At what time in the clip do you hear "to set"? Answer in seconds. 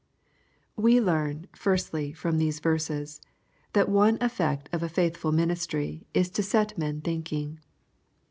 6.31-6.75